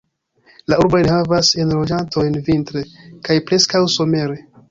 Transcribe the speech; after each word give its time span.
La 0.71 0.77
urbo 0.83 0.97
enhavas 1.01 1.51
enloĝantojn 1.65 2.39
vintre, 2.49 2.83
kaj 3.29 3.39
preskaŭ 3.51 3.83
somere. 3.97 4.43